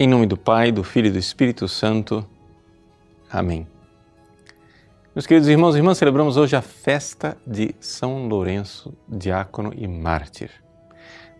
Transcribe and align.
Em 0.00 0.06
nome 0.06 0.26
do 0.26 0.36
Pai, 0.36 0.70
do 0.70 0.84
Filho 0.84 1.08
e 1.08 1.10
do 1.10 1.18
Espírito 1.18 1.66
Santo. 1.66 2.24
Amém. 3.28 3.66
Meus 5.12 5.26
queridos 5.26 5.48
irmãos 5.48 5.74
e 5.74 5.78
irmãs, 5.78 5.98
celebramos 5.98 6.36
hoje 6.36 6.54
a 6.54 6.62
festa 6.62 7.36
de 7.44 7.74
São 7.80 8.28
Lourenço, 8.28 8.94
diácono 9.08 9.72
e 9.76 9.88
mártir. 9.88 10.52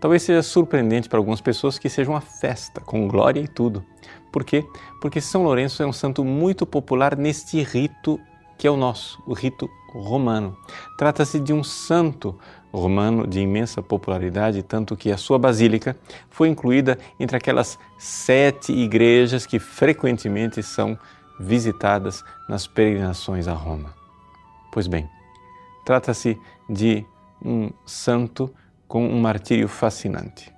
Talvez 0.01 0.25
seja 0.25 0.43
surpreendente 0.43 1.09
para 1.09 1.21
algumas 1.21 1.41
pessoas 1.41 1.79
que 1.79 1.89
seja 1.89 2.11
uma 2.11 2.21
festa, 2.21 2.81
com 2.81 3.07
glória 3.07 3.39
e 3.39 3.47
tudo. 3.47 3.87
Por 4.33 4.43
quê? 4.43 4.67
Porque 5.01 5.21
São 5.21 5.45
Lourenço 5.45 5.81
é 5.81 5.87
um 5.87 5.93
santo 5.93 6.25
muito 6.25 6.67
popular 6.67 7.17
neste 7.17 7.63
rito 7.63 8.19
que 8.59 8.67
é 8.67 8.71
o 8.71 8.77
nosso, 8.77 9.23
o 9.25 9.35
rito 9.35 9.71
romano. 9.93 10.57
Trata-se 10.99 11.39
de 11.39 11.53
um 11.53 11.63
santo 11.63 12.37
romano 12.73 13.27
de 13.27 13.41
imensa 13.41 13.83
popularidade, 13.83 14.63
tanto 14.63 14.97
que 14.97 15.11
a 15.11 15.17
sua 15.17 15.39
basílica 15.39 15.97
foi 16.31 16.49
incluída 16.49 16.99
entre 17.19 17.37
aquelas 17.37 17.79
sete 17.99 18.73
igrejas 18.73 19.47
que 19.47 19.59
frequentemente 19.59 20.63
são 20.63 20.99
visitadas 21.41 22.25
nas 22.49 22.67
peregrinações 22.67 23.49
a 23.49 23.53
Roma. 23.53 23.95
Pois 24.73 24.87
bem, 24.87 25.09
trata-se 25.85 26.39
de 26.69 27.05
um 27.43 27.71
santo 27.87 28.53
com 28.87 29.07
um 29.07 29.21
martírio 29.21 29.69
fascinante. 29.69 30.53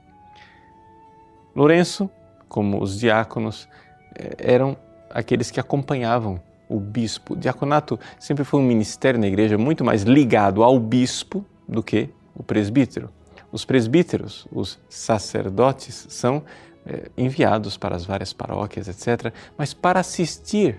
Lourenço, 1.55 2.11
como 2.48 2.83
os 2.83 2.98
diáconos, 2.98 3.69
eh, 4.17 4.37
eram 4.39 4.77
aqueles 5.11 5.51
que 5.51 5.61
acompanhavam 5.61 6.41
o 6.69 6.79
bispo. 6.79 7.34
O 7.34 7.37
diaconato 7.37 7.98
sempre 8.19 8.45
foi 8.45 8.61
um 8.61 8.65
ministério 8.65 9.19
na 9.19 9.27
igreja 9.27 9.59
muito 9.59 9.84
mais 9.84 10.03
ligado 10.03 10.62
ao 10.62 10.79
bispo 10.79 11.45
do 11.70 11.83
que 11.83 12.10
o 12.34 12.42
presbítero. 12.42 13.10
Os 13.52 13.65
presbíteros, 13.65 14.47
os 14.52 14.78
sacerdotes, 14.88 16.06
são 16.09 16.42
é, 16.84 17.11
enviados 17.17 17.77
para 17.77 17.95
as 17.95 18.05
várias 18.05 18.33
paróquias, 18.33 18.89
etc., 18.89 19.33
mas 19.56 19.72
para 19.72 20.00
assistir 20.00 20.78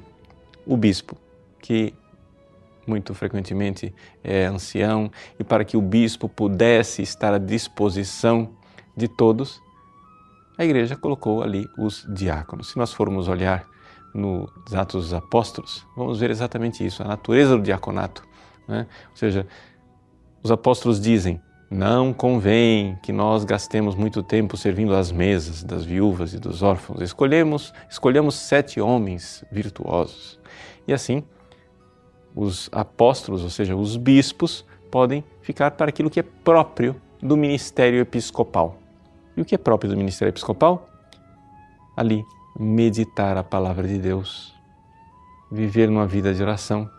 o 0.65 0.75
bispo, 0.75 1.17
que 1.59 1.93
muito 2.85 3.13
frequentemente 3.13 3.93
é 4.23 4.45
ancião, 4.45 5.11
e 5.39 5.43
para 5.43 5.63
que 5.63 5.77
o 5.77 5.81
bispo 5.81 6.27
pudesse 6.27 7.01
estar 7.01 7.33
à 7.33 7.37
disposição 7.37 8.49
de 8.95 9.07
todos, 9.07 9.61
a 10.57 10.65
igreja 10.65 10.95
colocou 10.95 11.41
ali 11.41 11.67
os 11.77 12.05
diáconos. 12.09 12.71
Se 12.71 12.77
nós 12.77 12.91
formos 12.93 13.27
olhar 13.27 13.65
nos 14.13 14.49
Atos 14.73 15.05
dos 15.05 15.13
Apóstolos, 15.13 15.85
vamos 15.95 16.19
ver 16.19 16.29
exatamente 16.29 16.85
isso, 16.85 17.01
a 17.01 17.07
natureza 17.07 17.55
do 17.55 17.63
diaconato. 17.63 18.23
Né? 18.67 18.87
Ou 19.09 19.15
seja, 19.15 19.47
os 20.43 20.51
apóstolos 20.51 20.99
dizem: 20.99 21.41
não 21.69 22.11
convém 22.11 22.97
que 23.01 23.13
nós 23.13 23.45
gastemos 23.45 23.95
muito 23.95 24.21
tempo 24.21 24.57
servindo 24.57 24.93
às 24.93 25.09
mesas 25.09 25.63
das 25.63 25.85
viúvas 25.85 26.33
e 26.33 26.39
dos 26.39 26.61
órfãos. 26.61 27.01
Escolhemos, 27.01 27.73
escolhemos 27.89 28.35
sete 28.35 28.81
homens 28.81 29.43
virtuosos. 29.49 30.37
E 30.85 30.93
assim, 30.93 31.23
os 32.35 32.69
apóstolos, 32.73 33.43
ou 33.43 33.49
seja, 33.49 33.73
os 33.73 33.95
bispos, 33.95 34.65
podem 34.91 35.23
ficar 35.41 35.71
para 35.71 35.87
aquilo 35.87 36.09
que 36.09 36.19
é 36.19 36.23
próprio 36.23 37.01
do 37.21 37.37
ministério 37.37 38.01
episcopal. 38.01 38.77
E 39.37 39.41
o 39.41 39.45
que 39.45 39.55
é 39.55 39.57
próprio 39.57 39.89
do 39.89 39.95
ministério 39.95 40.31
episcopal? 40.31 40.89
Ali, 41.95 42.21
meditar 42.59 43.37
a 43.37 43.43
palavra 43.43 43.87
de 43.87 43.97
Deus, 43.97 44.53
viver 45.49 45.89
numa 45.89 46.05
vida 46.05 46.33
de 46.33 46.41
oração 46.43 46.89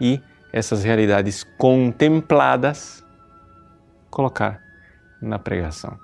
e 0.00 0.20
essas 0.54 0.84
realidades 0.84 1.42
contempladas, 1.58 3.04
colocar 4.08 4.62
na 5.20 5.36
pregação. 5.36 5.98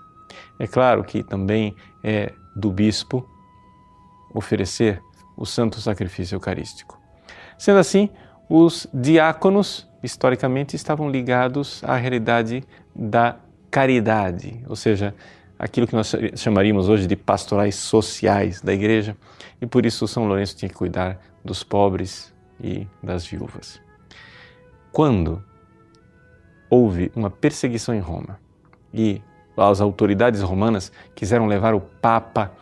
É 0.58 0.66
claro 0.66 1.04
que 1.04 1.22
também 1.22 1.76
é 2.02 2.32
do 2.56 2.72
bispo 2.72 3.24
oferecer 4.34 5.00
o 5.36 5.46
santo 5.46 5.80
sacrifício 5.80 6.34
eucarístico. 6.34 6.98
Sendo 7.56 7.78
assim, 7.78 8.10
os 8.48 8.88
diáconos 8.92 9.88
historicamente 10.02 10.74
estavam 10.74 11.08
ligados 11.08 11.84
à 11.84 11.94
realidade 11.94 12.64
da 12.92 13.36
caridade, 13.70 14.64
ou 14.66 14.74
seja, 14.74 15.14
aquilo 15.56 15.86
que 15.86 15.94
nós 15.94 16.12
chamaríamos 16.34 16.88
hoje 16.88 17.06
de 17.06 17.14
pastorais 17.14 17.76
sociais 17.76 18.60
da 18.60 18.74
igreja, 18.74 19.16
e 19.62 19.66
por 19.66 19.86
isso 19.86 20.08
São 20.08 20.26
Lourenço 20.26 20.56
tinha 20.56 20.68
que 20.68 20.74
cuidar 20.74 21.20
dos 21.44 21.62
pobres 21.62 22.34
e 22.60 22.84
das 23.00 23.24
viúvas. 23.24 23.80
Quando 24.92 25.42
houve 26.68 27.10
uma 27.14 27.30
perseguição 27.30 27.94
em 27.94 28.00
Roma 28.00 28.40
e 28.92 29.22
as 29.56 29.80
autoridades 29.80 30.40
romanas 30.40 30.90
quiseram 31.14 31.46
levar 31.46 31.74
o 31.74 31.80
Papa 31.80 32.52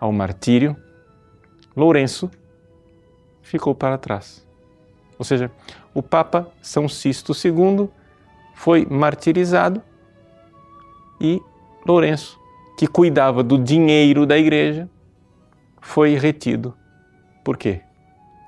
ao 0.00 0.12
martírio, 0.12 0.76
Lourenço 1.76 2.30
ficou 3.42 3.74
para 3.74 3.96
trás. 3.96 4.46
Ou 5.18 5.24
seja, 5.24 5.50
o 5.94 6.02
Papa 6.02 6.48
São 6.60 6.88
Sisto 6.88 7.32
II 7.32 7.88
foi 8.54 8.86
martirizado 8.86 9.82
e 11.20 11.40
Lourenço, 11.86 12.38
que 12.76 12.86
cuidava 12.86 13.42
do 13.42 13.56
dinheiro 13.56 14.26
da 14.26 14.36
igreja, 14.36 14.88
foi 15.80 16.14
retido. 16.16 16.74
Por 17.44 17.56
quê? 17.56 17.82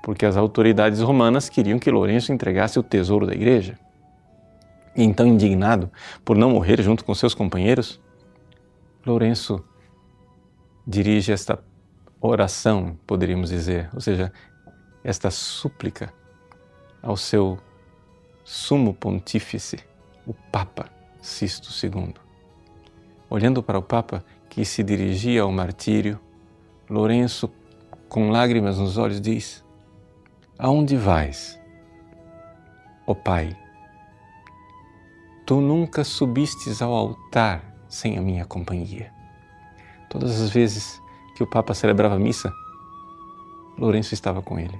Porque 0.01 0.25
as 0.25 0.37
autoridades 0.37 0.99
romanas 1.01 1.49
queriam 1.49 1.79
que 1.79 1.91
Lourenço 1.91 2.31
entregasse 2.31 2.79
o 2.79 2.83
tesouro 2.83 3.27
da 3.27 3.33
igreja. 3.33 3.77
E 4.95 5.03
então, 5.03 5.25
indignado 5.25 5.89
por 6.25 6.35
não 6.35 6.51
morrer 6.51 6.81
junto 6.81 7.05
com 7.05 7.13
seus 7.13 7.33
companheiros, 7.33 7.99
Lourenço 9.05 9.63
dirige 10.85 11.31
esta 11.31 11.59
oração, 12.19 12.97
poderíamos 13.07 13.49
dizer, 13.49 13.89
ou 13.93 14.01
seja, 14.01 14.31
esta 15.03 15.31
súplica 15.31 16.13
ao 17.01 17.17
seu 17.17 17.57
sumo 18.43 18.93
pontífice, 18.93 19.79
o 20.25 20.33
Papa 20.51 20.89
Sisto 21.21 21.69
II. 21.85 22.13
Olhando 23.29 23.63
para 23.63 23.79
o 23.79 23.81
Papa 23.81 24.23
que 24.49 24.65
se 24.65 24.83
dirigia 24.83 25.43
ao 25.43 25.51
martírio, 25.51 26.19
Lourenço, 26.89 27.49
com 28.09 28.29
lágrimas 28.29 28.77
nos 28.77 28.97
olhos, 28.97 29.21
diz: 29.21 29.63
Aonde 30.63 30.95
vais? 30.95 31.59
Ó 33.07 33.13
oh 33.13 33.15
Pai, 33.15 33.57
tu 35.43 35.59
nunca 35.59 36.03
subistes 36.03 36.83
ao 36.83 36.93
altar 36.93 37.63
sem 37.89 38.15
a 38.15 38.21
minha 38.21 38.45
companhia. 38.45 39.11
Todas 40.07 40.39
as 40.39 40.51
vezes 40.51 41.01
que 41.35 41.41
o 41.41 41.47
Papa 41.47 41.73
celebrava 41.73 42.19
missa, 42.19 42.53
Lourenço 43.75 44.13
estava 44.13 44.39
com 44.43 44.59
ele. 44.59 44.79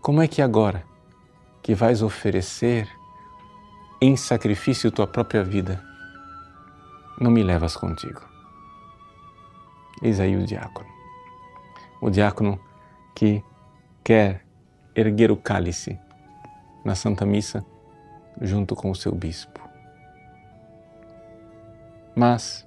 Como 0.00 0.20
é 0.20 0.26
que 0.26 0.42
agora, 0.42 0.84
que 1.62 1.72
vais 1.72 2.02
oferecer 2.02 2.88
em 4.00 4.16
sacrifício 4.16 4.90
tua 4.90 5.06
própria 5.06 5.44
vida, 5.44 5.80
não 7.20 7.30
me 7.30 7.44
levas 7.44 7.76
contigo? 7.76 8.20
Eis 10.02 10.18
aí 10.18 10.36
o 10.36 10.44
diácono. 10.44 10.88
O 12.00 12.10
diácono 12.10 12.58
que 13.14 13.44
quer 14.02 14.44
erguer 14.94 15.30
o 15.30 15.36
cálice 15.36 15.98
na 16.84 16.94
Santa 16.94 17.24
Missa 17.26 17.64
junto 18.40 18.74
com 18.74 18.90
o 18.90 18.94
seu 18.94 19.14
bispo. 19.14 19.60
Mas 22.14 22.66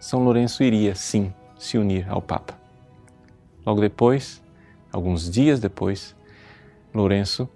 São 0.00 0.22
Lourenço 0.22 0.62
iria, 0.62 0.94
sim, 0.94 1.32
se 1.58 1.76
unir 1.76 2.08
ao 2.08 2.22
Papa. 2.22 2.54
Logo 3.66 3.80
depois, 3.80 4.42
alguns 4.92 5.30
dias 5.30 5.60
depois, 5.60 6.14
Lourenço 6.94 7.48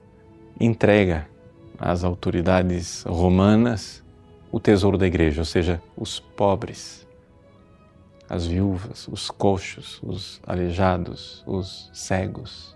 entrega 0.60 1.26
às 1.78 2.04
autoridades 2.04 3.04
romanas 3.04 4.02
o 4.50 4.60
tesouro 4.60 4.98
da 4.98 5.06
igreja, 5.06 5.40
ou 5.40 5.44
seja, 5.44 5.82
os 5.96 6.20
pobres, 6.20 7.06
as 8.32 8.46
viúvas, 8.46 9.06
os 9.08 9.30
coxos, 9.30 10.00
os 10.02 10.40
aleijados, 10.46 11.44
os 11.46 11.90
cegos. 11.92 12.74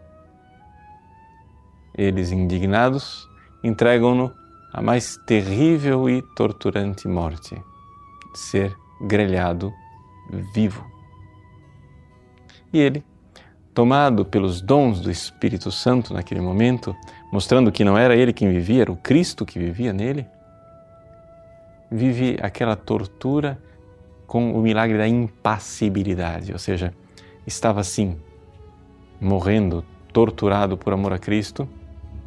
Eles, 1.97 2.31
indignados, 2.31 3.26
entregam-no 3.64 4.31
à 4.70 4.82
mais 4.82 5.17
terrível 5.26 6.11
e 6.11 6.20
torturante 6.20 7.08
morte 7.08 7.58
ser 8.35 8.76
grelhado 9.00 9.73
vivo. 10.55 10.85
E 12.70 12.79
ele, 12.79 13.02
tomado 13.73 14.26
pelos 14.26 14.61
dons 14.61 15.00
do 15.00 15.11
Espírito 15.11 15.73
Santo 15.73 16.12
naquele 16.12 16.43
momento, 16.43 16.94
mostrando 17.32 17.73
que 17.73 17.82
não 17.82 17.97
era 17.97 18.14
ele 18.14 18.35
quem 18.35 18.52
vivia, 18.52 18.82
era 18.82 18.93
o 18.93 18.97
Cristo 18.97 19.47
que 19.47 19.59
vivia 19.59 19.94
nele, 19.94 20.26
vive 21.91 22.37
aquela 22.43 22.76
tortura 22.76 23.59
com 24.26 24.52
o 24.52 24.62
milagre 24.62 24.99
da 24.99 25.06
impassibilidade, 25.06 26.52
ou 26.52 26.58
seja, 26.58 26.93
estava 27.46 27.81
assim, 27.81 28.17
morrendo, 29.20 29.84
torturado 30.12 30.76
por 30.76 30.93
amor 30.93 31.12
a 31.12 31.19
Cristo, 31.19 31.69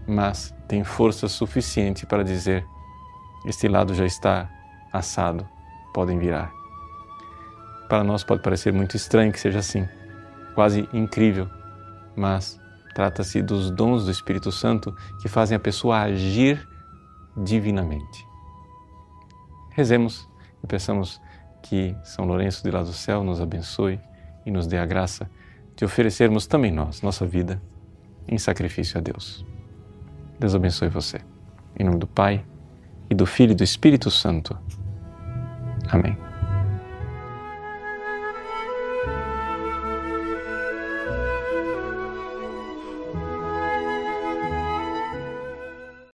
mas 0.07 0.53
tem 0.67 0.83
força 0.83 1.27
suficiente 1.27 2.05
para 2.05 2.23
dizer: 2.23 2.65
Este 3.45 3.67
lado 3.67 3.93
já 3.93 4.05
está 4.05 4.49
assado, 4.91 5.47
podem 5.93 6.17
virar. 6.17 6.51
Para 7.87 8.03
nós 8.03 8.23
pode 8.23 8.41
parecer 8.41 8.71
muito 8.71 8.95
estranho 8.95 9.31
que 9.31 9.39
seja 9.39 9.59
assim, 9.59 9.87
quase 10.53 10.87
incrível, 10.93 11.49
mas 12.15 12.59
trata-se 12.93 13.41
dos 13.41 13.71
dons 13.71 14.05
do 14.05 14.11
Espírito 14.11 14.51
Santo 14.51 14.95
que 15.21 15.27
fazem 15.27 15.55
a 15.55 15.59
pessoa 15.59 16.01
agir 16.01 16.67
divinamente. 17.35 18.27
Rezemos 19.71 20.27
e 20.63 20.67
peçamos 20.67 21.21
que 21.61 21.95
São 22.03 22.25
Lourenço 22.25 22.63
de 22.63 22.71
lá 22.71 22.81
do 22.81 22.93
céu 22.93 23.23
nos 23.23 23.41
abençoe 23.41 23.99
e 24.45 24.51
nos 24.51 24.67
dê 24.67 24.77
a 24.77 24.85
graça 24.85 25.29
de 25.75 25.85
oferecermos 25.85 26.47
também 26.47 26.71
nós, 26.71 27.01
nossa 27.01 27.25
vida, 27.25 27.61
em 28.27 28.37
sacrifício 28.37 28.97
a 28.97 29.01
Deus. 29.01 29.45
Deus 30.39 30.55
abençoe 30.55 30.89
você. 30.89 31.19
Em 31.77 31.83
nome 31.83 31.97
do 31.97 32.07
Pai, 32.07 32.43
e 33.09 33.15
do 33.15 33.25
Filho 33.25 33.51
e 33.51 33.55
do 33.55 33.63
Espírito 33.63 34.11
Santo. 34.11 34.57
Amém. 35.89 36.28